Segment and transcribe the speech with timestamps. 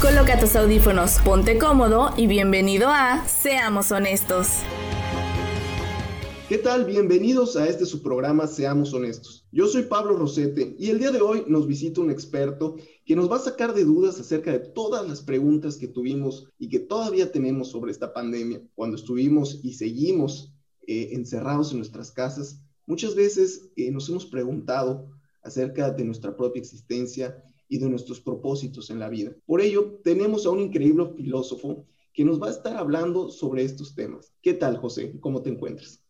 [0.00, 4.46] Coloca tus audífonos, ponte cómodo y bienvenido a Seamos Honestos.
[6.48, 6.84] ¿Qué tal?
[6.84, 9.44] Bienvenidos a este su programa Seamos Honestos.
[9.50, 13.28] Yo soy Pablo Rosete y el día de hoy nos visita un experto que nos
[13.28, 17.32] va a sacar de dudas acerca de todas las preguntas que tuvimos y que todavía
[17.32, 18.62] tenemos sobre esta pandemia.
[18.76, 20.54] Cuando estuvimos y seguimos
[20.86, 25.10] eh, encerrados en nuestras casas, muchas veces eh, nos hemos preguntado
[25.42, 29.32] acerca de nuestra propia existencia y de nuestros propósitos en la vida.
[29.46, 33.94] Por ello, tenemos a un increíble filósofo que nos va a estar hablando sobre estos
[33.94, 34.32] temas.
[34.42, 35.18] ¿Qué tal, José?
[35.20, 36.02] ¿Cómo te encuentras?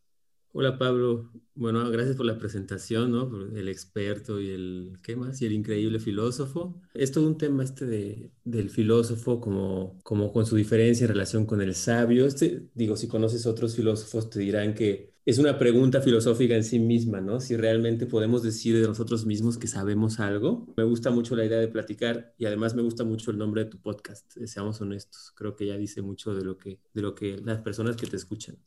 [0.51, 3.55] Hola Pablo, bueno, gracias por la presentación, ¿no?
[3.55, 5.39] El experto y el, ¿qué más?
[5.41, 6.81] Y el increíble filósofo.
[6.95, 11.45] Es todo un tema este de, del filósofo como, como con su diferencia en relación
[11.45, 12.25] con el sabio.
[12.25, 16.79] Este, digo, si conoces otros filósofos te dirán que es una pregunta filosófica en sí
[16.79, 17.39] misma, ¿no?
[17.39, 20.73] Si realmente podemos decir de nosotros mismos que sabemos algo.
[20.77, 23.69] Me gusta mucho la idea de platicar y además me gusta mucho el nombre de
[23.69, 25.31] tu podcast, Seamos Honestos.
[25.35, 28.15] Creo que ya dice mucho de lo que, de lo que las personas que te
[28.15, 28.57] escuchan.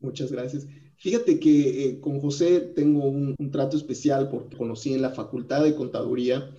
[0.00, 0.66] Muchas gracias.
[0.96, 5.74] Fíjate que eh, con José tengo un, trato especial porque conocí en la Facultad de
[5.74, 6.50] Contaduría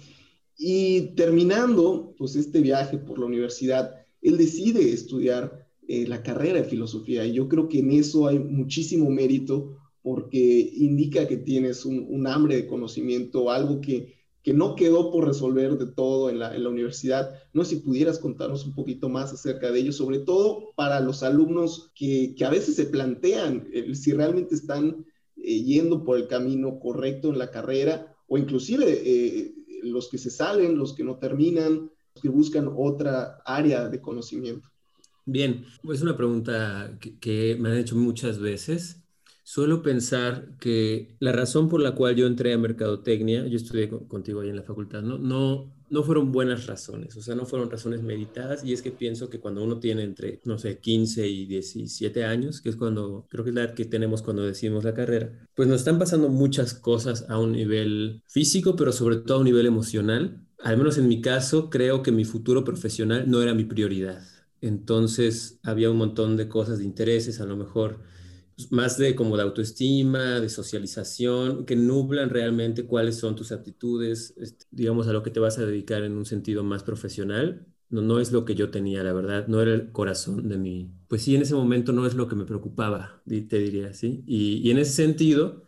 [0.58, 6.70] y terminando pues este viaje por la universidad, él decide estudiar eh, la carrera de
[6.70, 12.26] filosofía y yo creo que en eso hay muchísimo mérito porque indica que tienes un,
[12.26, 17.32] hambre de conocimiento, algo que que no quedó por resolver de todo en la, universidad.
[17.54, 21.22] No sé si pudieras contarnos un poquito más acerca de ello, sobre todo para los
[21.22, 25.06] alumnos que, a veces se plantean si realmente están
[25.38, 30.32] eh, yendo por el camino correcto en la carrera o inclusive eh, los que se
[30.32, 34.71] salen, los que no terminan, los que buscan otra área de conocimiento.
[35.32, 39.02] Bien, es una pregunta que me han hecho muchas veces
[39.44, 44.40] Suelo pensar que la razón por la cual yo entré a mercadotecnia, yo estudié contigo
[44.40, 48.02] ahí en la facultad, no, no, no fueron buenas razones, o sea, no fueron razones
[48.02, 52.24] meditadas y es que pienso que cuando uno tiene entre, no sé, 15 y 17
[52.24, 55.32] años, que es cuando, creo que es la edad que tenemos cuando decidimos la carrera,
[55.54, 59.46] pues nos están pasando muchas cosas a un nivel físico, pero sobre todo a un
[59.46, 60.48] nivel emocional.
[60.60, 64.24] Al menos en mi caso, creo que mi futuro profesional no era mi prioridad.
[64.62, 68.00] Entonces había un montón de cosas, de intereses, a lo mejor
[68.70, 74.66] más de como de autoestima, de socialización, que nublan realmente cuáles son tus aptitudes, este,
[74.72, 77.66] digamos, a lo que te vas a dedicar en un sentido más profesional.
[77.90, 80.92] No, no es lo que yo tenía, la verdad, no era el corazón de mi...
[81.08, 84.24] Pues sí, en ese momento no es lo que me preocupaba, te diría, ¿sí?
[84.28, 85.64] Y, y en ese sentido,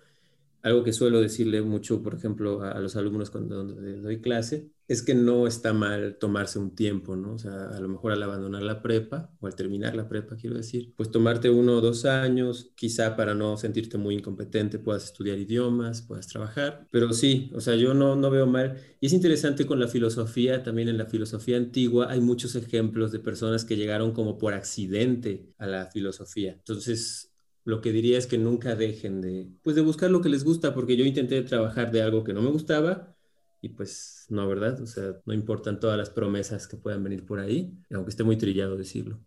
[0.61, 5.15] algo que suelo decirle mucho, por ejemplo, a, los alumnos cuando doy clase, es que
[5.15, 7.33] no está mal tomarse un tiempo, ¿no?
[7.33, 10.57] O sea, a lo mejor al abandonar la prepa o al terminar la prepa, quiero
[10.57, 15.37] decir, pues tomarte uno o dos años, quizá para no sentirte muy incompetente, puedas estudiar
[15.39, 18.77] idiomas, puedas trabajar, pero sí, o sea, yo no, no veo mal.
[18.99, 23.19] Y es interesante con la filosofía, también en la filosofía antigua hay muchos ejemplos de
[23.19, 26.53] personas que llegaron como por accidente a la filosofía.
[26.53, 27.31] Entonces,
[27.65, 30.73] lo que diría es que nunca dejen de, pues de buscar lo que les gusta,
[30.73, 33.12] porque yo intenté trabajar de algo que no me gustaba
[33.63, 34.81] y pues no, ¿verdad?
[34.81, 38.37] O sea, no importan todas las promesas que puedan venir por ahí, aunque esté muy
[38.37, 39.21] trillado decirlo.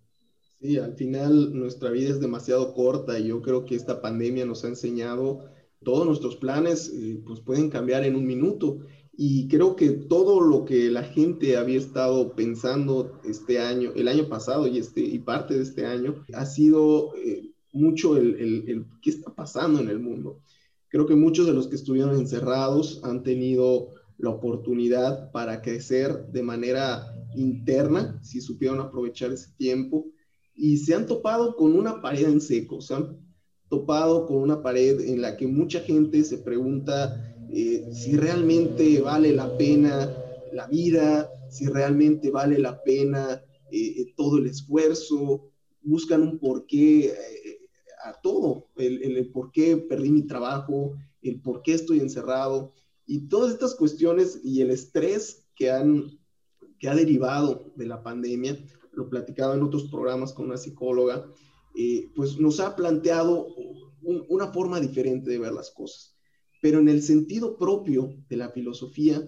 [0.60, 4.62] Sí, al final nuestra vida es demasiado corta y yo creo que esta pandemia nos
[4.64, 5.46] ha enseñado
[5.82, 8.80] todos nuestros planes, eh, pues pueden cambiar en un minuto.
[9.16, 14.28] Y creo que todo lo que la gente había estado pensando este año, el año
[14.28, 18.34] pasado y, este, y parte de este año, ha sido eh, mucho el,
[18.68, 20.40] el, qué está pasando en el mundo.
[20.88, 26.42] Creo que muchos de los que estuvieron encerrados han tenido la oportunidad para crecer de
[26.42, 30.06] manera interna, si supieron aprovechar ese tiempo,
[30.54, 33.18] y se han topado con una pared en seco, se han
[33.68, 39.32] topado con una pared en la que mucha gente se pregunta eh, si realmente vale
[39.32, 40.08] la pena
[40.52, 45.50] la vida, si realmente vale la pena eh, todo el esfuerzo,
[45.82, 47.58] buscan un porqué eh,
[48.04, 52.72] a todo, el, el, por qué perdí mi trabajo, el por qué estoy encerrado
[53.06, 56.18] y todas estas cuestiones y el estrés que, han,
[56.78, 58.58] que ha derivado de la pandemia,
[58.92, 61.30] lo platicaba en otros programas con una psicóloga,
[61.76, 63.46] eh, pues nos ha planteado
[64.28, 66.16] una forma diferente de ver las cosas.
[66.62, 69.22] Pero en el sentido propio de la filosofía,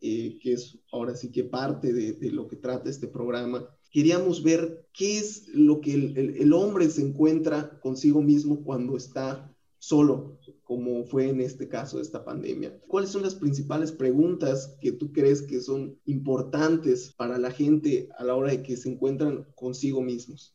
[0.00, 4.42] eh, que es ahora sí que parte de, de, lo que trata este programa, queríamos
[4.42, 10.38] ver qué es lo que el, el, hombre se encuentra consigo mismo cuando está solo,
[10.72, 12.80] como fue en este caso de esta pandemia.
[12.88, 18.24] ¿Cuáles son las principales preguntas que tú crees que son importantes para la gente a
[18.24, 20.54] la hora de que se encuentran consigo mismos?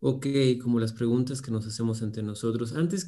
[0.00, 0.26] Ok,
[0.60, 2.74] como las preguntas que nos hacemos entre nosotros.
[2.74, 3.06] Antes,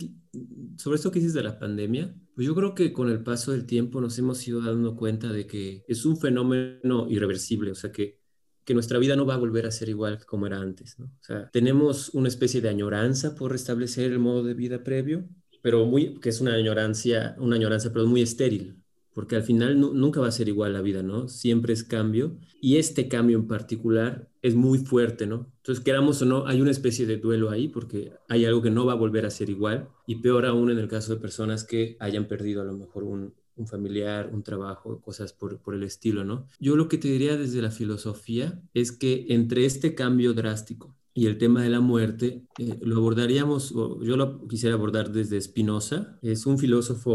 [0.78, 3.66] sobre esto que dices de la pandemia, pues yo creo que con el paso del
[3.66, 8.22] tiempo nos hemos ido dando cuenta de que es un fenómeno irreversible, o sea que
[8.64, 10.98] que nuestra vida no va a volver a ser igual como era antes.
[10.98, 15.28] O sea, tenemos una especie de añoranza por restablecer el modo de vida previo,
[15.64, 18.76] pero muy, que es una añorancia, una añoranza, pero muy estéril,
[19.14, 21.26] porque al final nunca va a ser igual la vida, ¿no?
[21.26, 25.50] Siempre es cambio y este cambio en particular es muy fuerte, ¿no?
[25.62, 28.84] Entonces, queramos o no, hay una especie de duelo ahí porque hay algo que no
[28.84, 31.96] va a volver a ser igual y peor aún en el caso de personas que
[31.98, 36.24] hayan perdido a lo mejor un, un familiar, un trabajo, cosas por, por, el estilo,
[36.24, 36.46] ¿no?
[36.60, 41.26] Yo lo que te diría desde la filosofía es que entre este cambio drástico y
[41.26, 46.44] el tema de la muerte eh, lo abordaríamos, yo lo quisiera abordar desde Spinoza, es
[46.44, 47.14] un filósofo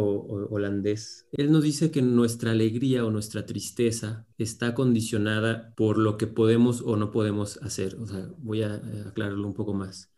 [0.49, 1.27] holandés.
[1.33, 6.81] Él nos dice que nuestra alegría o nuestra tristeza está condicionada por lo que podemos
[6.81, 7.97] o no podemos hacer.
[8.37, 10.09] Voy a eh, aclararlo un poco más.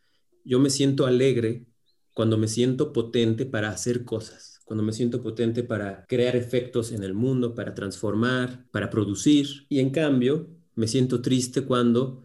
[0.45, 1.65] Yo me siento alegre
[2.13, 7.03] cuando me siento potente para hacer cosas, cuando me siento potente para crear efectos en
[7.03, 9.65] el mundo, para transformar, para producir.
[9.69, 12.21] Y en cambio, me siento triste cuando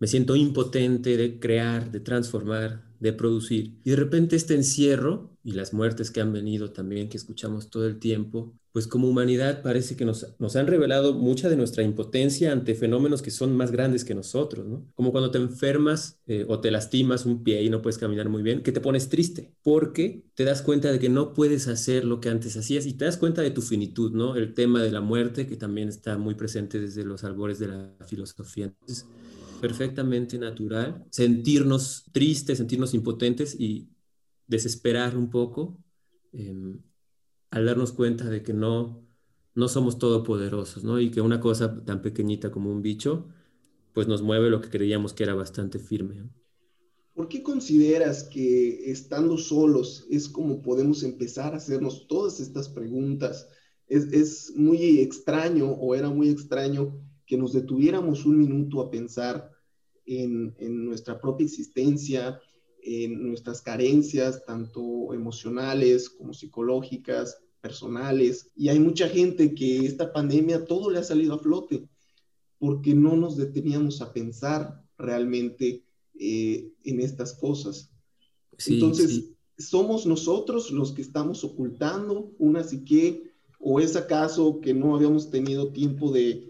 [0.00, 3.74] me siento impotente de crear, de transformar, de producir.
[3.84, 7.86] Y de repente este encierro y las muertes que han venido también, que escuchamos todo
[7.86, 12.52] el tiempo, pues como humanidad parece que nos, nos han revelado mucha de nuestra impotencia
[12.52, 14.86] ante fenómenos que son más grandes que nosotros, ¿no?
[14.94, 18.42] Como cuando te enfermas eh, o te lastimas un pie y no puedes caminar muy
[18.42, 22.20] bien, que te pones triste, porque te das cuenta de que no puedes hacer lo
[22.20, 24.36] que antes hacías y te das cuenta de tu finitud, ¿no?
[24.36, 27.96] El tema de la muerte, que también está muy presente desde los albores de la
[28.06, 28.66] filosofía.
[28.66, 29.06] Entonces,
[29.60, 33.88] perfectamente natural sentirnos tristes, sentirnos impotentes y
[34.46, 35.78] desesperar un poco
[36.32, 36.80] em,
[37.50, 39.06] al darnos cuenta de que no,
[39.54, 41.00] no somos todopoderosos, ¿no?
[41.00, 43.28] Y que una cosa tan pequeñita como un bicho,
[43.92, 46.28] pues nos mueve lo que creíamos que era bastante firme.
[47.14, 53.48] ¿Por qué consideras que estando solos es como podemos empezar a hacernos todas estas preguntas?
[53.88, 57.00] Es, es muy extraño o era muy extraño
[57.30, 59.52] que nos detuviéramos un minuto a pensar
[60.04, 60.52] en,
[60.84, 62.40] nuestra propia existencia,
[62.82, 68.50] en nuestras carencias, tanto emocionales como psicológicas, personales.
[68.56, 71.88] Y hay mucha gente que esta pandemia todo le ha salido a flote
[72.58, 75.84] porque no nos deteníamos a pensar realmente
[76.18, 77.92] eh, en estas cosas.
[78.66, 83.30] Entonces, somos nosotros los que estamos ocultando una psique
[83.60, 86.49] o es acaso que no habíamos tenido tiempo de,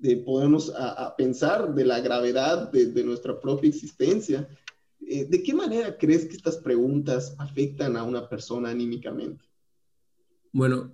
[0.00, 4.48] de podernos a, pensar de la gravedad de, nuestra propia existencia.
[5.00, 9.44] Eh, ¿De qué manera crees que estas preguntas afectan a una persona anímicamente?
[10.52, 10.92] Bueno,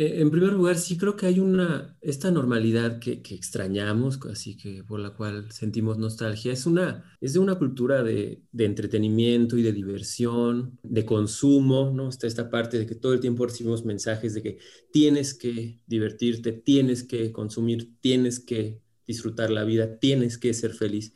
[0.00, 4.82] eh, en primer lugar, sí creo que hay una, esta normalidad que, extrañamos, así que
[4.82, 9.74] por la cual sentimos nostalgia, es, una, es de una cultura de, entretenimiento y de
[9.74, 12.08] diversión, de consumo, ¿no?
[12.08, 14.58] Está esta parte de que todo el tiempo recibimos mensajes de que
[14.90, 21.12] tienes que divertirte, tienes que consumir, tienes que disfrutar la vida, tienes que ser feliz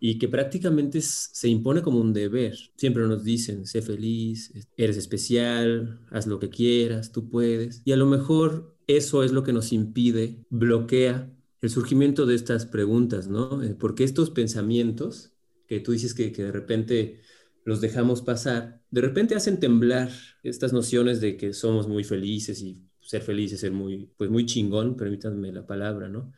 [0.00, 2.56] y que prácticamente se impone como un deber.
[2.76, 7.82] Siempre nos dicen, sé feliz, eres especial, haz lo que quieras, tú puedes.
[7.84, 11.30] Y a lo mejor eso es lo que nos impide, bloquea
[11.60, 13.62] el surgimiento de estas preguntas, ¿no?
[13.62, 15.32] Eh, porque estos pensamientos
[15.66, 17.20] que tú dices que, de repente
[17.64, 20.10] los dejamos pasar, de repente hacen temblar
[20.42, 24.46] estas nociones de que somos muy felices y ser feliz es ser muy, pues muy
[24.46, 26.32] chingón, permítanme la palabra, ¿no?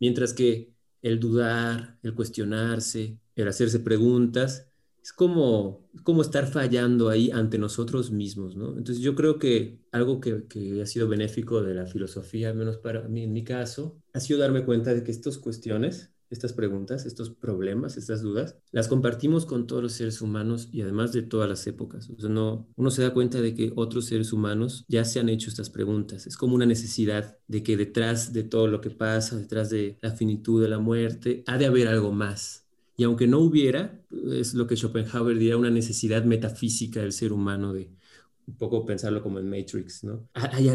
[0.00, 0.73] Mientras que
[1.04, 4.70] el dudar, el cuestionarse, el hacerse preguntas,
[5.02, 8.68] es como, como estar fallando ahí ante nosotros mismos, ¿no?
[8.78, 12.78] Entonces yo creo que algo que, que, ha sido benéfico de la filosofía, al menos
[12.78, 17.06] para mí en mi caso, ha sido darme cuenta de que estas cuestiones estas preguntas,
[17.06, 21.48] estos problemas, estas dudas, las compartimos con todos los seres humanos y además de todas
[21.48, 22.10] las épocas.
[22.10, 25.70] No, uno se da cuenta de que otros seres humanos ya se han hecho estas
[25.70, 26.26] preguntas.
[26.26, 30.10] Es como una necesidad de que detrás de todo lo que pasa, detrás de la
[30.10, 32.66] finitud de la muerte, ha de haber algo más.
[32.96, 34.00] Y aunque no hubiera,
[34.32, 37.90] es lo que Schopenhauer diría, una necesidad metafísica del ser humano de,
[38.46, 40.28] un poco pensarlo como en Matrix, ¿no?
[40.34, 40.70] Hay,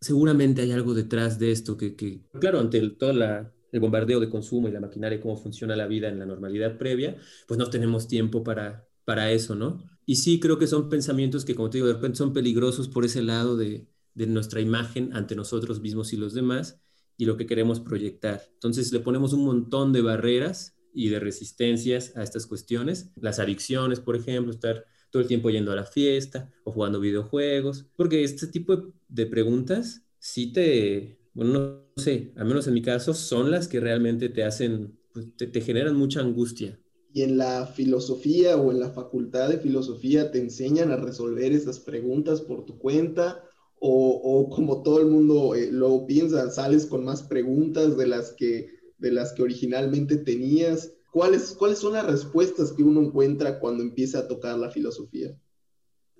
[0.00, 4.30] seguramente hay algo detrás de esto que, que claro, ante toda la el bombardeo de
[4.30, 7.16] consumo y la maquinaria cómo funciona la vida en la normalidad previa,
[7.48, 9.82] pues no tenemos tiempo para, para eso, ¿no?
[10.04, 13.04] Y sí creo que son pensamientos que, como te digo, de repente son peligrosos por
[13.04, 16.80] ese lado de, de nuestra imagen ante nosotros mismos y los demás
[17.16, 18.42] y lo que queremos proyectar.
[18.54, 23.10] Entonces le ponemos un montón de barreras y de resistencias a estas cuestiones.
[23.16, 27.86] Las adicciones, por ejemplo, estar todo el tiempo yendo a la fiesta o jugando videojuegos,
[27.96, 33.14] porque este tipo de preguntas sí te, bueno, no sé, al menos en mi caso,
[33.14, 36.78] son las que realmente te hacen, pues, te, generan mucha angustia.
[37.12, 41.80] ¿Y en la filosofía o en la facultad de filosofía te enseñan a resolver esas
[41.80, 43.42] preguntas por tu cuenta?
[43.84, 48.68] O, como todo el mundo eh, lo piensa, sales con más preguntas de las que
[49.02, 50.94] de las que originalmente tenías?
[51.10, 55.36] ¿Cuáles, ¿Cuáles son las respuestas que uno encuentra cuando empieza a tocar la filosofía?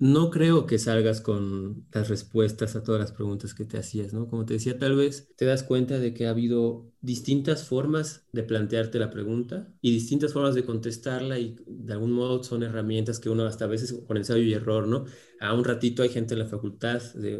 [0.02, 4.26] No creo que salgas con las respuestas a todas las preguntas que te hacías, ¿no?
[4.26, 8.42] Como te decía, tal vez te das cuenta de que ha habido distintas formas de
[8.42, 13.30] plantearte la pregunta y distintas formas de contestarla y de algún modo son herramientas que
[13.30, 15.04] uno hasta a veces con ensayo y error, ¿no?
[15.38, 17.38] A un ratito hay gente en la facultad, de,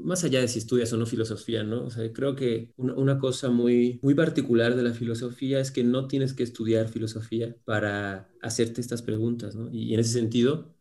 [0.00, 1.84] más allá de si estudias o no filosofía, ¿no?
[1.84, 6.08] O sea, creo que una, cosa muy, muy particular de la filosofía es que no
[6.08, 9.68] tienes que estudiar filosofía para hacerte estas preguntas, ¿no?
[9.70, 10.77] Y en ese sentido,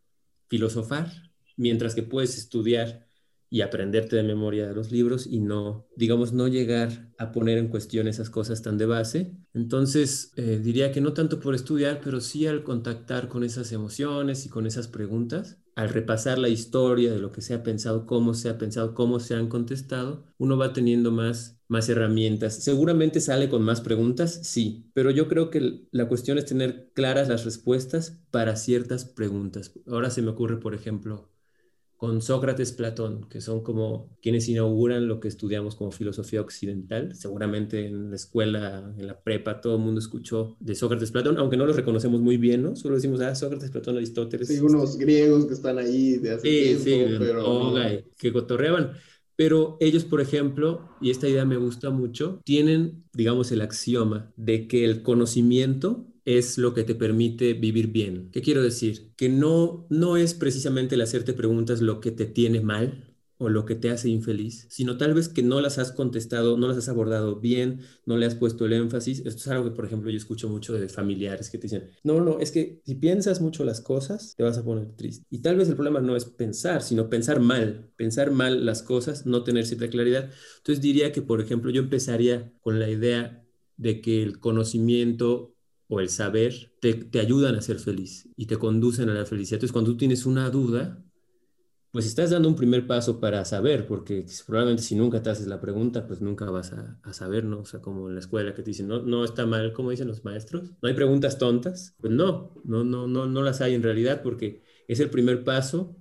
[0.47, 1.11] filosofar,
[1.55, 3.07] mientras que puedes estudiar
[3.49, 7.69] y aprenderte de memoria de los libros y no, digamos, no llegar a poner en
[7.69, 9.37] cuestión esas cosas tan de base.
[9.53, 14.45] Entonces, eh, diría que no tanto por estudiar, pero sí al contactar con esas emociones
[14.45, 18.33] y con esas preguntas, al repasar la historia de lo que se ha pensado, cómo
[18.33, 22.55] se ha pensado, cómo se han contestado, uno va teniendo más, más herramientas.
[22.63, 27.29] Seguramente sale con más preguntas, sí, pero yo creo que la cuestión es tener claras
[27.29, 29.71] las respuestas para ciertas preguntas.
[29.85, 31.29] Ahora se me ocurre, por ejemplo,
[31.97, 37.15] con Sócrates, Platón, que son como quienes inauguran lo que estudiamos como filosofía occidental.
[37.15, 41.57] Seguramente en la escuela, en la prepa, todo el mundo escuchó de Sócrates, Platón, aunque
[41.57, 42.75] no los reconocemos muy bien, ¿no?
[42.75, 44.47] Solo decimos, ah, Sócrates, Platón, Aristóteles.
[44.47, 47.83] Sí, unos griegos que están ahí de hace sí, tiempo, sí, pero...
[48.15, 48.91] que cotorreaban.
[49.35, 54.67] Pero ellos, por ejemplo, y esta idea me gusta mucho, tienen, digamos, el axioma de
[54.67, 58.29] que el conocimiento es lo que te permite vivir bien.
[58.33, 59.13] ¿Qué quiero decir?
[59.15, 63.65] Que no, no es precisamente el hacerte preguntas lo que te tiene mal o lo
[63.65, 66.89] que te hace infeliz, sino tal vez que no las has contestado, no las has
[66.89, 69.19] abordado bien, no le has puesto el énfasis.
[69.19, 72.19] Esto es algo que, por ejemplo, yo escucho mucho de familiares que te dicen, no,
[72.19, 75.25] no, es que si piensas mucho las cosas, te vas a poner triste.
[75.29, 79.25] Y tal vez el problema no es pensar, sino pensar mal, pensar mal las cosas,
[79.25, 80.29] no tener cierta claridad.
[80.57, 83.45] Entonces diría que, por ejemplo, yo empezaría con la idea
[83.77, 85.53] de que el conocimiento
[85.87, 89.57] o el saber te, ayudan a ser feliz y te conducen a la felicidad.
[89.57, 91.03] Entonces, cuando tú tienes una duda,
[91.91, 95.61] pues estás dando un primer paso para saber, porque probablemente si nunca te haces la
[95.61, 97.61] pregunta, pues nunca vas a, a saber, ¿no?
[97.61, 100.07] O sea, como en la escuela que te dicen, no, no está mal, como dicen
[100.07, 101.95] los maestros, no hay preguntas tontas.
[101.99, 105.95] Pues no, no, no, no, no las hay en realidad, porque es el primer paso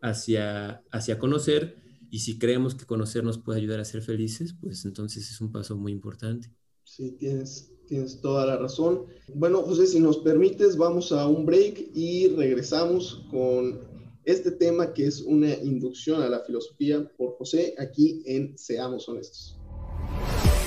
[0.00, 1.82] hacia, hacia conocer.
[2.10, 5.50] Y si creemos que conocer nos puede ayudar a ser felices, pues entonces es un
[5.50, 6.52] paso muy importante.
[6.84, 9.04] Sí, tienes, tienes toda la razón.
[9.34, 13.82] Bueno, José, si nos permites, vamos a un break y regresamos con
[14.24, 19.58] este tema que es una inducción a la filosofía por José aquí en Seamos Honestos.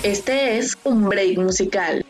[0.03, 2.05] Este es un break musical.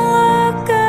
[0.00, 0.79] look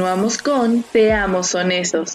[0.00, 2.14] Continuamos con Seamos Honestos.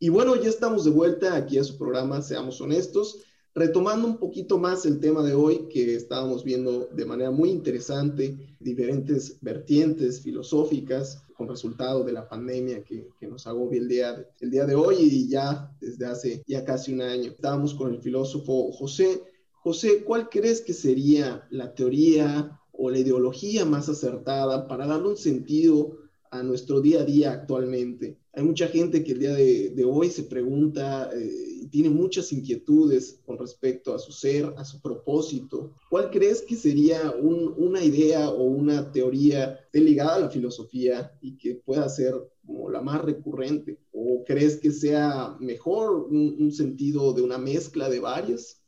[0.00, 3.20] Y bueno, ya estamos de vuelta aquí a su programa Seamos Honestos,
[3.54, 8.56] retomando un poquito más el tema de hoy que estábamos viendo de manera muy interesante,
[8.58, 14.50] diferentes vertientes filosóficas con resultado de la pandemia que, que nos agobia el día, el
[14.50, 17.30] día de hoy y ya desde hace ya casi un año.
[17.30, 19.22] Estábamos con el filósofo José.
[19.52, 25.16] José, ¿cuál crees que sería la teoría o la ideología más acertada para darle un
[25.16, 25.98] sentido
[26.34, 28.18] a nuestro día a día actualmente.
[28.32, 31.30] Hay mucha gente que el día de, hoy se pregunta eh,
[31.62, 35.74] y tiene muchas inquietudes con respecto a su ser, a su propósito.
[35.88, 41.54] ¿Cuál crees que sería una idea o una teoría ligada a la filosofía y que
[41.54, 43.78] pueda ser como la más recurrente?
[43.92, 48.60] ¿O crees que sea mejor un, sentido de una mezcla de varias?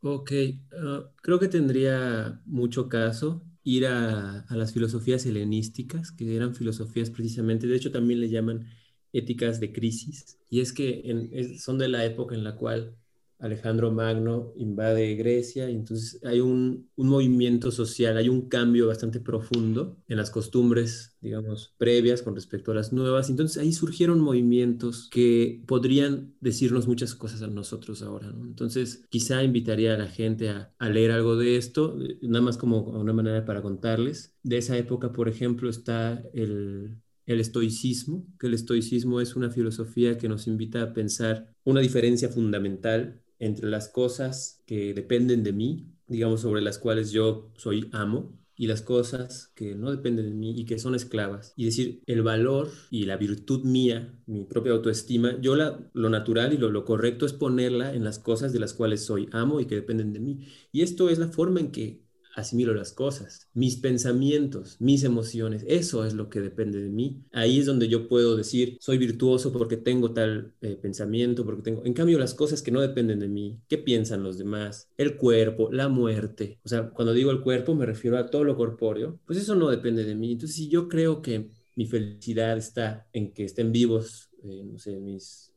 [0.00, 0.32] Ok,
[0.72, 7.66] ah, creo que tendría mucho caso ir a, las filosofías helenísticas, que eran filosofías precisamente,
[7.66, 8.66] de hecho también le llaman
[9.12, 12.96] éticas de crisis, y es que son de la época en la cual
[13.42, 19.98] Alejandro Magno invade Grecia y entonces hay un, movimiento social, hay un cambio bastante profundo
[20.06, 23.28] en las costumbres, digamos, previas con respecto a las nuevas.
[23.28, 28.32] Entonces ahí surgieron movimientos que podrían decirnos muchas cosas a nosotros ahora.
[28.42, 32.82] Entonces quizá invitaría a la gente a, a, leer algo de esto, nada más como
[32.82, 34.36] una manera para contarles.
[34.44, 40.18] De esa época, por ejemplo, está el el estoicismo, que el estoicismo es una filosofía
[40.18, 45.88] que nos invita a pensar una diferencia fundamental entre las cosas que dependen de mí,
[46.06, 50.54] digamos, sobre las cuales yo soy amo, y las cosas que no dependen de mí
[50.56, 51.52] y que son esclavas.
[51.56, 56.52] Y decir, el valor y la virtud mía, mi propia autoestima, yo la, lo natural
[56.52, 59.66] y lo, lo correcto es ponerla en las cosas de las cuales soy amo y
[59.66, 60.46] que dependen de mí.
[60.70, 62.01] Y esto es la forma en que
[62.34, 67.22] asimilo las cosas, mis pensamientos, mis emociones, eso es lo que depende de mí.
[67.32, 71.84] Ahí es donde yo puedo decir, soy virtuoso porque tengo tal eh, pensamiento, porque tengo...
[71.84, 74.88] En cambio, las cosas que no dependen de mí, ¿qué piensan los demás?
[74.96, 76.58] El cuerpo, la muerte.
[76.64, 79.68] O sea, cuando digo el cuerpo me refiero a todo lo corpóreo, pues eso no
[79.68, 80.32] depende de mí.
[80.32, 84.98] Entonces, si yo creo que mi felicidad está en que estén vivos, eh, no sé,
[85.00, 85.52] mis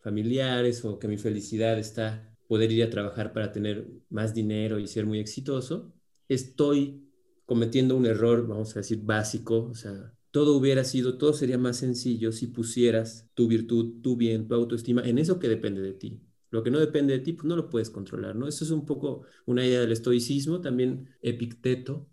[0.00, 4.88] familiares o que mi felicidad está poder ir a trabajar para tener más dinero y
[4.88, 5.92] ser muy exitoso,
[6.30, 7.02] estoy
[7.44, 11.78] cometiendo un error, vamos a decir, básico, o sea, todo hubiera sido, todo sería más
[11.78, 16.22] sencillo si pusieras tu virtud, tu bien, tu autoestima en eso que depende de ti.
[16.50, 18.46] Lo que no depende de ti, pues no lo puedes controlar, ¿no?
[18.46, 22.08] Eso es un poco una idea del estoicismo, también Epicteto,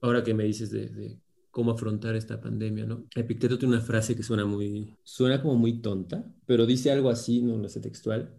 [0.00, 1.18] ahora que me dices de,
[1.50, 3.06] cómo afrontar esta pandemia, ¿no?
[3.14, 7.42] Epicteto tiene una frase que suena muy, suena como muy tonta, pero dice algo así,
[7.42, 8.34] no lo sé textual,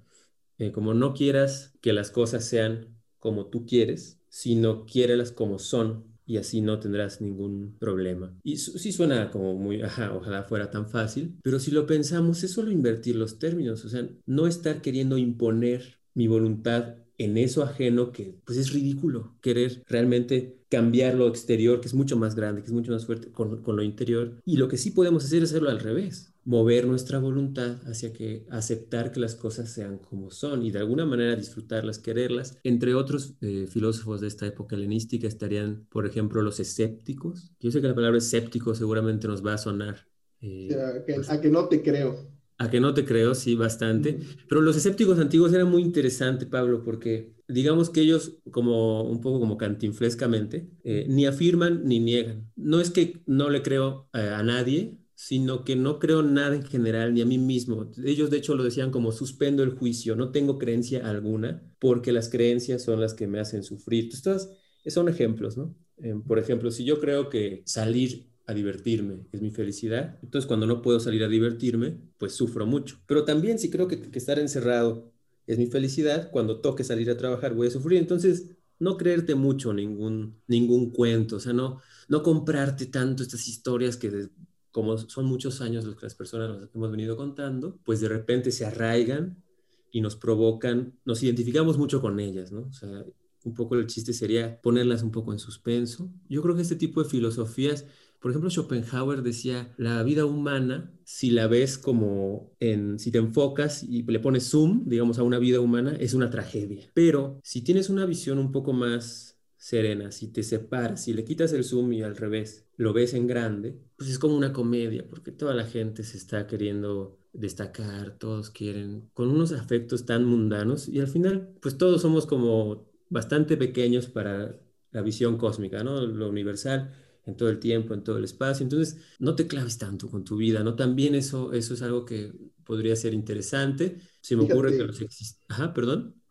[0.58, 6.04] eh, como no quieras que las cosas sean como tú quieres, sino quiérelas como son
[6.26, 8.38] y así no tendrás ningún problema.
[8.44, 12.52] Y sí suena como muy, ajá, ojalá fuera tan fácil, pero si lo pensamos es
[12.52, 18.12] solo invertir los términos, o sea, no estar queriendo imponer mi voluntad en eso ajeno
[18.12, 22.68] que pues es ridículo querer realmente cambiar lo exterior que es mucho más grande, que
[22.68, 25.52] es mucho más fuerte con, con lo interior y lo que sí podemos hacer es
[25.52, 30.64] hacerlo al revés mover nuestra voluntad hacia que aceptar que las cosas sean como son
[30.64, 32.58] y de alguna manera disfrutarlas, quererlas.
[32.64, 37.52] Entre otros eh, filósofos de esta época helenística estarían, por ejemplo, los escépticos.
[37.60, 40.08] Yo sé que la palabra escéptico seguramente nos va a sonar.
[40.42, 40.70] Eh,
[41.08, 42.30] pues a, que, no te creo.
[42.60, 44.20] A que no te creo, sí, bastante.
[44.48, 49.40] Pero los escépticos antiguos eran muy interesantes, Pablo, porque digamos que ellos, como un poco
[49.40, 52.52] como cantinflescamente, eh, ni afirman ni niegan.
[52.56, 57.14] No es que no le creo a nadie, sino que no creo nada en general
[57.14, 57.90] ni a mí mismo.
[58.04, 62.30] Ellos de hecho lo decían como suspendo el juicio, no tengo creencia alguna porque las
[62.30, 64.10] creencias son las que me hacen sufrir.
[64.12, 64.50] Estas
[64.88, 65.76] son ejemplos, ¿no?
[65.98, 70.68] Em, por ejemplo, si yo creo que salir a divertirme es mi felicidad, entonces cuando
[70.68, 73.00] no puedo salir a divertirme, pues sufro mucho.
[73.08, 75.12] Pero también si creo que, que estar encerrado
[75.48, 78.00] es mi felicidad, cuando toque salir a trabajar voy a sufrir.
[78.00, 78.50] Entonces,
[78.80, 84.30] no creerte mucho ningún, ningún cuento, o sea, no, no comprarte tanto estas historias que
[84.76, 88.52] como son muchos años los que las personas nos hemos venido contando, pues de repente
[88.52, 89.42] se arraigan
[89.90, 92.64] y nos provocan, nos identificamos mucho con ellas, ¿no?
[92.64, 93.06] O sea,
[93.46, 96.12] un poco el chiste sería ponerlas un poco en suspenso.
[96.28, 97.86] Yo creo que este tipo de filosofías,
[98.20, 103.82] por ejemplo, Schopenhauer decía, la vida humana, si la ves como en, si te enfocas
[103.82, 106.92] y le pones zoom, digamos, a una vida humana, es una tragedia.
[106.94, 109.35] Pero si tienes una visión un poco más
[109.66, 113.26] serena, si te separas, si le quitas el zoom y al revés, lo ves en
[113.28, 118.50] grande, pues es como una comedia, porque toda la gente se está queriendo destacar, todos
[118.52, 124.08] quieren, con unos afectos tan mundanos y al final, pues todos somos como bastante pequeños
[124.08, 124.60] para
[124.92, 126.02] la visión cósmica, ¿no?
[126.06, 126.94] Lo universal.
[127.26, 128.64] en todo el tiempo, en todo el espacio.
[128.64, 130.76] Entonces, no te claves tanto con tu vida, ¿no?
[130.76, 132.32] También eso, eso es algo que
[132.64, 133.98] podría ser interesante.
[134.22, 135.42] Se me ocurre que los existe.
[135.48, 136.22] Ajá, perdón.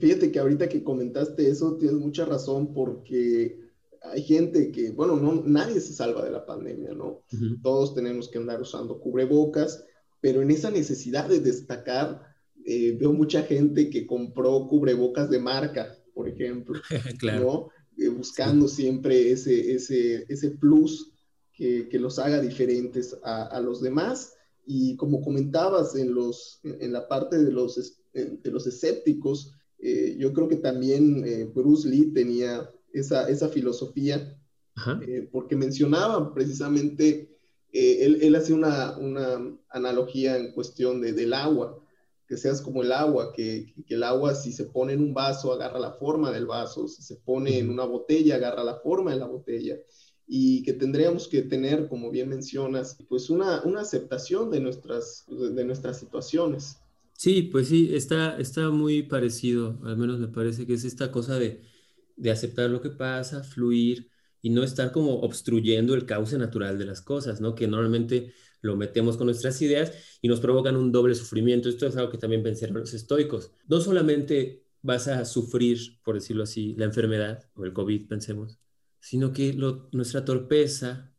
[0.00, 3.58] Fíjate que ahorita que comentaste eso, tienes mucha razón porque
[4.02, 7.22] hay gente que, bueno, no, nadie se salva de la pandemia, ¿no?
[7.62, 9.84] Todos tenemos que andar usando cubrebocas,
[10.20, 12.22] pero en esa necesidad de destacar,
[12.64, 16.78] eh, veo mucha gente que compró cubrebocas de marca, por ejemplo,
[17.18, 17.44] claro.
[17.44, 17.68] ¿no?
[18.04, 21.12] Eh, buscando siempre ese, ese, ese plus
[21.52, 24.34] que, que, los haga diferentes a, a, los demás.
[24.66, 30.32] Y como comentabas en, los, en la parte de los, de los escépticos, eh, yo
[30.32, 34.34] creo que también Bruce Lee tenía esa, esa filosofía,
[35.06, 37.36] eh, porque mencionaba precisamente,
[37.72, 41.78] eh, él, él hace una, una, analogía en cuestión de, del agua,
[42.26, 45.52] que seas como el agua, que, que, el agua si se pone en un vaso
[45.52, 49.18] agarra la forma del vaso, si se pone en una botella agarra la forma de
[49.18, 49.76] la botella,
[50.26, 55.64] y que tendríamos que tener, como bien mencionas, pues una, una aceptación de nuestras, de
[55.64, 56.76] nuestras situaciones.
[57.20, 61.38] Sí, pues sí, está, está muy parecido, al menos me parece que es esta cosa
[61.38, 61.62] de
[62.18, 64.10] de aceptar lo que pasa, fluir
[64.42, 67.56] y no estar como obstruyendo el cauce natural de las cosas, ¿no?
[67.56, 71.70] Que normalmente lo metemos con nuestras ideas y nos provocan un doble sufrimiento.
[71.70, 73.52] Esto es algo que también pensaron los estoicos.
[73.68, 78.60] No solamente vas a sufrir, por decirlo así, la enfermedad o el COVID, pensemos,
[79.00, 79.54] sino que
[79.94, 81.16] nuestra torpeza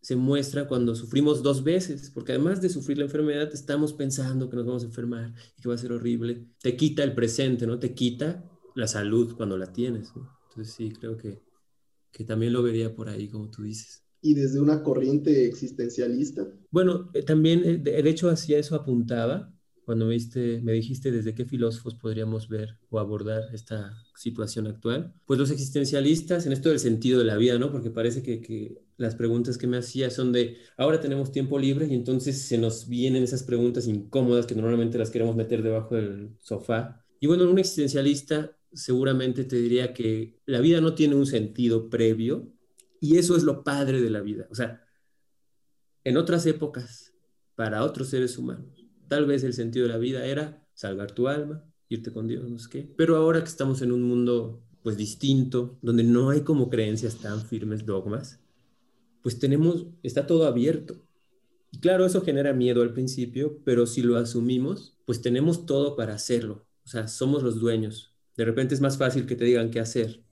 [0.00, 4.56] se muestra cuando sufrimos dos veces, porque además de sufrir la enfermedad, estamos pensando que
[4.56, 6.46] nos vamos a enfermar y que va a ser horrible.
[6.62, 7.78] Te quita el presente, ¿no?
[7.78, 10.14] Te quita la salud cuando la tienes.
[10.16, 10.30] ¿no?
[10.48, 11.42] Entonces sí, creo que,
[12.10, 14.02] que también lo vería por ahí, como tú dices.
[14.22, 16.46] ¿Y desde una corriente existencialista?
[16.70, 19.49] Bueno, eh, también, eh, de, hecho, hacia eso apuntaba
[19.90, 20.16] cuando me,
[20.62, 25.12] me dijiste desde qué filósofos podríamos ver o abordar esta situación actual.
[25.26, 27.72] Pues los existencialistas en esto del sentido de la vida, ¿no?
[27.72, 31.88] Porque parece que, que las preguntas que me hacía son de, ahora tenemos tiempo libre
[31.90, 36.36] y entonces se nos vienen esas preguntas incómodas que normalmente las queremos meter debajo del
[36.38, 37.04] sofá.
[37.18, 42.48] Y bueno, un existencialista seguramente te diría que la vida no tiene un sentido previo
[43.00, 44.46] y eso es lo padre de la vida.
[44.52, 44.84] O sea,
[46.04, 47.12] en otras épocas,
[47.56, 48.79] para otros seres humanos,
[49.10, 52.60] tal vez el sentido de la vida era salvar tu alma, irte con Dios, no
[52.60, 52.94] sé qué.
[52.96, 57.44] Pero ahora que estamos en un mundo pues distinto, donde no hay como creencias tan
[57.44, 58.38] firmes, dogmas,
[59.20, 61.02] pues tenemos, está todo abierto.
[61.72, 66.14] Y claro, eso genera miedo al principio, pero si lo asumimos, pues tenemos todo para
[66.14, 66.64] hacerlo.
[66.84, 68.14] O sea, somos los dueños.
[68.36, 70.22] De repente es más fácil que te digan qué hacer,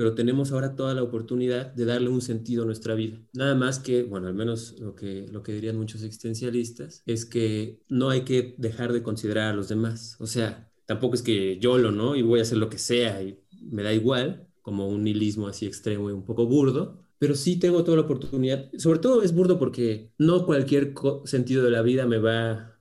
[0.00, 3.18] pero tenemos ahora toda la oportunidad de darle un sentido a nuestra vida.
[3.34, 7.82] Nada más que, bueno, al menos lo que, lo que dirían muchos existencialistas, es que
[7.90, 10.16] no hay que dejar de considerar a los demás.
[10.18, 12.16] O sea, tampoco es que yo lo, ¿no?
[12.16, 15.66] Y voy a hacer lo que sea y me da igual, como un nihilismo así
[15.66, 18.70] extremo y un poco burdo, pero sí tengo toda la oportunidad.
[18.78, 20.94] Sobre todo es burdo porque no cualquier
[21.26, 22.80] sentido de la vida me va,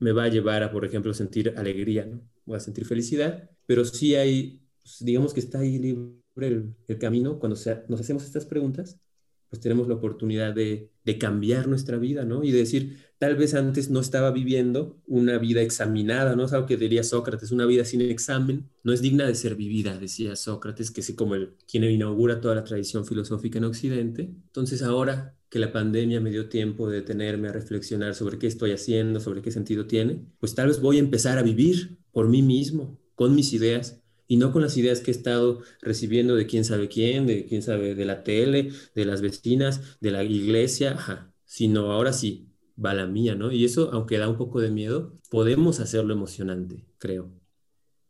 [0.00, 2.20] me va a llevar a, por ejemplo, sentir alegría, ¿no?
[2.44, 7.38] Voy a sentir felicidad, pero sí hay, pues, digamos que está ahí libre el, camino,
[7.38, 9.00] cuando nos hacemos estas preguntas,
[9.48, 12.44] pues tenemos la oportunidad de, cambiar nuestra vida, ¿no?
[12.44, 16.44] Y de decir, tal vez antes no estaba viviendo una vida examinada, ¿no?
[16.44, 19.98] Es algo que diría Sócrates, una vida sin examen no es digna de ser vivida,
[19.98, 24.22] decía Sócrates, que es como el, quien inaugura toda la tradición filosófica en Occidente.
[24.22, 28.72] Entonces ahora que la pandemia me dio tiempo de detenerme a reflexionar sobre qué estoy
[28.72, 32.42] haciendo, sobre qué sentido tiene, pues tal vez voy a empezar a vivir por mí
[32.42, 36.64] mismo, con mis ideas y no con las ideas que he estado recibiendo de quién
[36.64, 41.90] sabe quién, de quién sabe de la tele, de las vecinas, de la iglesia, sino
[41.90, 42.46] ahora sí,
[42.82, 43.50] va la mía, ¿no?
[43.50, 47.32] Y eso, aunque da un poco de miedo, podemos hacerlo emocionante, creo.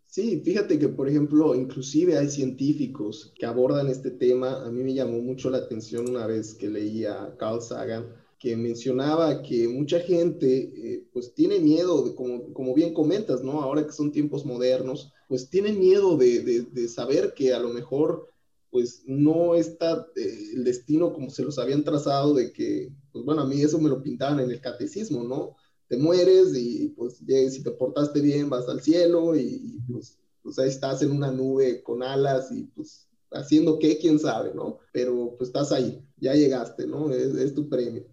[0.06, 4.64] Sí, fíjate que, por ejemplo, inclusive hay científicos que abordan este tema.
[4.64, 8.06] A mí me llamó mucho la atención una vez que leía a Carl Sagan,
[8.38, 13.62] que mencionaba que mucha gente eh, pues tiene miedo, de, como, como, bien comentas, ¿no?
[13.62, 18.28] Ahora que son tiempos modernos, pues tienen miedo de, de, saber que a lo mejor
[18.70, 23.42] pues no está eh, el destino como se los habían trazado, de que, pues bueno,
[23.42, 25.56] a mí eso me lo pintaban en el catecismo, ¿no?
[25.88, 30.68] Te mueres y pues si te portaste bien vas al cielo y, pues, pues ahí
[30.68, 34.78] estás en una nube con alas y pues haciendo qué, quién sabe, ¿no?
[34.92, 37.10] Pero pues estás ahí, ya llegaste, ¿no?
[37.10, 38.06] Es, es tu premio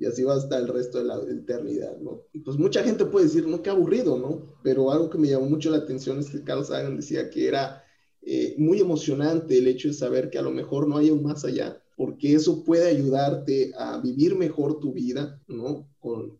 [0.00, 2.22] y así va hasta el resto de la eternidad, ¿no?
[2.32, 4.54] Y pues mucha gente puede decir, no, qué aburrido, ¿no?
[4.62, 7.82] Pero algo que me llamó mucho la atención es que Carl Sagan decía que era
[8.22, 11.44] eh, muy emocionante el hecho de saber que a lo mejor no hay un más
[11.44, 15.88] allá, porque eso puede ayudarte a vivir mejor tu vida, ¿no?
[15.98, 16.38] Con,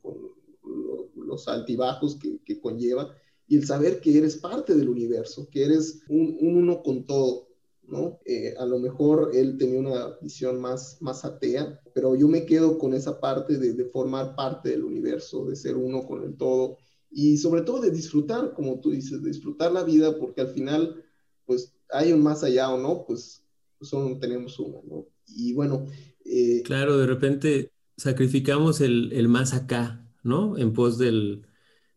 [1.17, 3.15] los altibajos que, conlleva
[3.47, 7.48] y el saber que eres parte del universo, que eres un uno con todo,
[7.89, 8.21] ¿no?
[8.25, 12.79] Eh, a lo mejor él tenía una visión más, más atea, pero yo me quedo
[12.79, 16.77] con esa parte de, de formar parte del universo, de ser uno con el todo
[17.11, 21.03] y sobre todo de disfrutar, como tú dices, de disfrutar la vida, porque al final,
[21.47, 23.43] pues hay un más allá o no, pues
[23.81, 25.07] solo tenemos uno, ¿no?
[25.27, 25.87] Y bueno.
[26.25, 30.59] Eh, claro, de repente sacrificamos el, el, más acá, ¿no?
[30.59, 31.47] En pos del,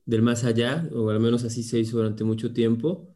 [0.06, 3.11] del más allá, o al menos así se hizo durante mucho tiempo.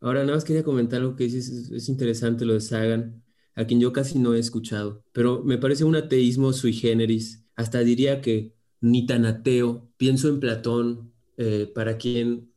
[0.00, 3.22] Ahora, nada más quería comentar lo que dices, es, interesante lo de Sagan,
[3.54, 7.80] a quien yo casi no he escuchado, pero me parece un ateísmo sui generis, hasta
[7.80, 9.90] diría que ni tan ateo.
[9.98, 12.52] Pienso en Platón, eh, para quien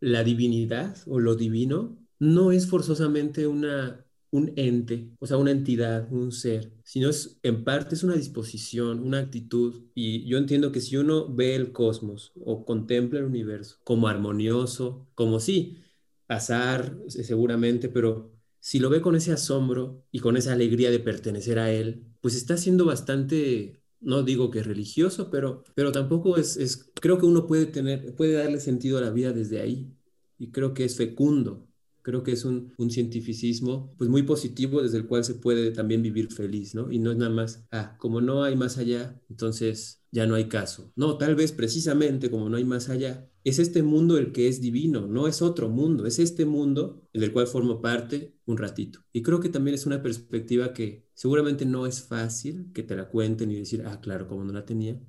[0.00, 6.10] la divinidad o lo divino no es forzosamente una, un ente, o sea, una entidad,
[6.12, 9.82] un ser, sino es en parte es una disposición, una actitud.
[9.94, 15.06] Y yo entiendo que si uno ve el cosmos o contempla el universo como armonioso,
[15.14, 15.78] como sí,
[16.28, 21.58] azar seguramente, pero si lo ve con ese asombro y con esa alegría de pertenecer
[21.58, 26.90] a él, pues está siendo bastante, no digo que religioso, pero, pero tampoco es, es,
[27.00, 29.94] creo que uno puede tener, puede darle sentido a la vida desde ahí
[30.38, 31.67] y creo que es fecundo.
[32.02, 36.02] Creo que es un, un cientificismo pues muy positivo desde el cual se puede también
[36.02, 36.90] vivir feliz, ¿no?
[36.90, 40.48] Y no es nada más, ah, como no hay más allá, entonces ya no hay
[40.48, 40.92] caso.
[40.96, 44.60] No, tal vez precisamente como no hay más allá, es este mundo el que es
[44.60, 49.00] divino, no es otro mundo, es este mundo en el cual formo parte un ratito.
[49.12, 53.08] Y creo que también es una perspectiva que seguramente no es fácil que te la
[53.08, 55.00] cuenten y decir, ah, claro, como no la tenía,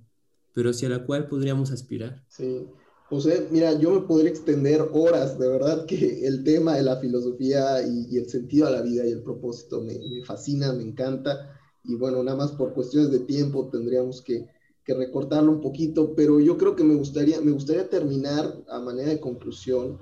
[0.53, 2.25] pero hacia la cual podríamos aspirar.
[2.27, 2.65] Sí.
[3.09, 7.81] José, mira, yo me podría extender horas, de verdad que el tema de la filosofía
[7.81, 11.59] y, el sentido a la vida y el propósito me, fascina, me encanta.
[11.83, 14.45] Y bueno, nada más por cuestiones de tiempo tendríamos que,
[14.83, 19.09] que recortarlo un poquito, pero yo creo que me gustaría, me gustaría terminar a manera
[19.09, 19.97] de conclusión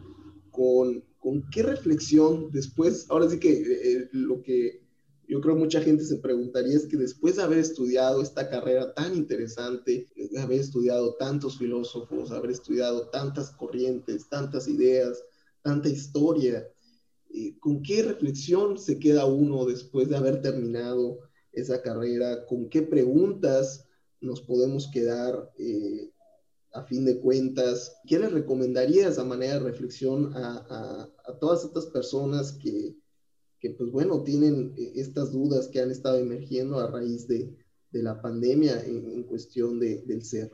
[0.51, 4.81] con, con qué reflexión después, ahora sí que eh, eh, lo que
[5.27, 9.15] yo creo mucha gente se preguntaría es que después de haber estudiado esta carrera tan
[9.15, 15.23] interesante, de haber estudiado tantos filósofos, haber estudiado tantas corrientes, tantas ideas,
[15.61, 16.67] tanta historia,
[17.33, 21.19] eh, ¿con qué reflexión se queda uno después de haber terminado
[21.51, 22.45] esa carrera?
[22.45, 23.85] ¿Con qué preguntas
[24.21, 26.09] nos podemos quedar eh,
[26.73, 27.97] a fin de cuentas.
[28.05, 31.09] ¿Qué les recomendarías a manera de reflexión a,
[31.39, 32.95] todas estas personas que,
[33.71, 37.55] pues bueno, tienen eh, estas dudas que han estado emergiendo a raíz de,
[37.91, 40.51] la pandemia en, cuestión del ser?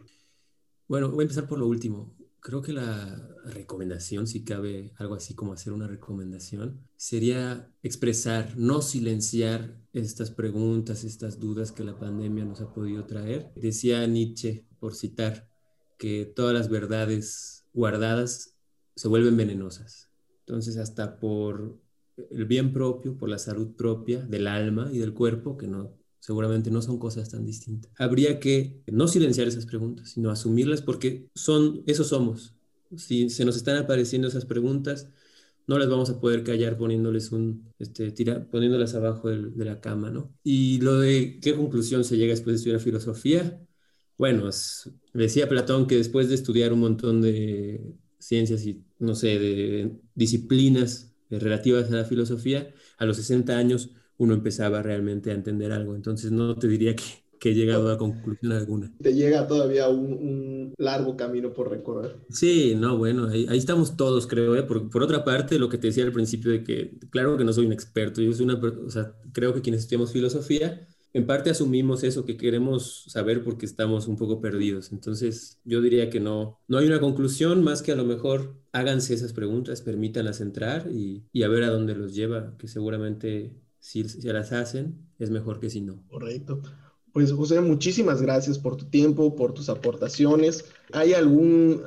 [0.87, 2.15] Bueno, voy a empezar por lo último.
[2.39, 8.81] Creo que la recomendación, si cabe algo así como hacer una recomendación, sería expresar, no
[8.81, 13.51] silenciar estas preguntas, estas dudas que la pandemia nos ha podido traer.
[13.55, 15.49] Decía Nietzsche, por citar,
[15.97, 18.55] que todas las verdades guardadas
[18.95, 20.09] se vuelven venenosas.
[20.39, 21.82] Entonces, hasta por
[22.31, 25.91] el bien propio, por la salud propia del alma y del cuerpo, que no
[26.23, 27.91] seguramente no son cosas tan distintas.
[27.97, 32.55] Habría que no silenciar esas preguntas, sino asumirlas porque son, eso somos.
[32.95, 35.09] Si se nos están apareciendo esas preguntas,
[35.67, 40.11] no las vamos a poder callar poniéndoles un, este, tira, poniéndolas abajo de, la cama,
[40.11, 40.33] ¿no?
[40.43, 43.59] Y lo de qué conclusión se llega después de estudiar filosofía,
[44.17, 44.49] bueno,
[45.13, 51.12] decía Platón que después de estudiar un montón de ciencias y, no sé, de disciplinas
[51.39, 55.95] relativas a la filosofía, a los 60 años uno empezaba realmente a entender algo.
[55.95, 57.03] Entonces no te diría que,
[57.39, 58.91] que he llegado a conclusión alguna.
[59.01, 62.17] Te llega todavía un, largo camino por recorrer.
[62.29, 64.55] Sí, no, bueno, ahí, estamos todos, creo.
[64.55, 64.63] ¿eh?
[64.63, 67.51] Por, por, otra parte, lo que te decía al principio de que, claro que no
[67.51, 71.51] soy un experto, yo soy una, o sea, creo que quienes estudiamos filosofía, en parte
[71.51, 74.91] asumimos eso, que queremos saber porque estamos un poco perdidos.
[74.91, 79.13] Entonces, yo diría que no, no hay una conclusión más que a lo mejor háganse
[79.13, 84.07] esas preguntas, permítanlas entrar y, y a ver a dónde los lleva, que seguramente si
[84.07, 86.03] se las hacen, es mejor que si no.
[86.09, 86.61] Correcto.
[87.11, 90.65] Pues José, muchísimas gracias por tu tiempo, por tus aportaciones.
[90.93, 91.83] ¿Hay algún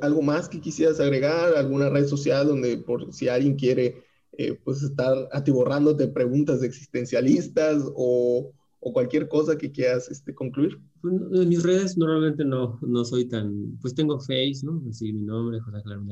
[0.00, 1.54] algo más que quisieras agregar?
[1.54, 8.52] ¿Alguna red social donde por si alguien quiere eh, pues estar atiborrándote preguntas existencialistas o,
[8.80, 10.78] o, cualquier cosa que quieras este, concluir?
[11.00, 14.82] Pues, en mis redes normalmente no, no soy tan, pues tengo Face, ¿no?
[14.88, 16.02] Así mi nombre, José Claro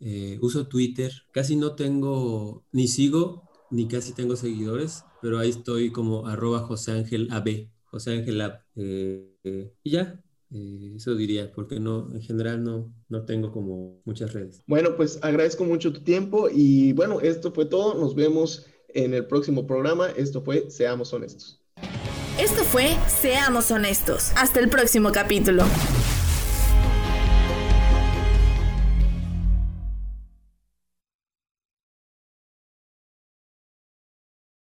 [0.00, 5.90] eh, uso Twitter, casi no tengo, ni sigo ni casi tengo seguidores, pero ahí estoy
[5.90, 8.52] como arroba José Ángel AB, José Ángel AB.
[8.76, 10.20] Eh, eh, y ya,
[10.50, 14.62] eh, eso diría, porque no, en general no, no tengo como muchas redes.
[14.66, 17.98] Bueno, pues agradezco mucho tu tiempo y bueno, esto fue todo.
[17.98, 20.08] Nos vemos en el próximo programa.
[20.10, 21.57] Esto fue Seamos Honestos.
[22.38, 24.30] Esto fue Seamos Honestos.
[24.36, 25.64] Hasta el próximo capítulo.